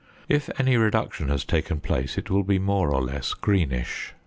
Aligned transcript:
If 0.27 0.49
any 0.59 0.77
reduction 0.77 1.29
has 1.29 1.45
taken 1.45 1.79
place 1.79 2.17
it 2.17 2.31
will 2.31 2.41
be 2.41 2.57
more 2.57 2.89
or 2.89 3.03
less 3.03 3.35
greenish. 3.35 4.15